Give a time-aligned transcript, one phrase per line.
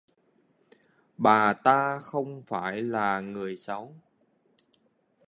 [1.17, 3.93] Bà ta không phải là người xấu